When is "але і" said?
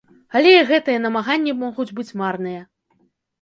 0.37-0.63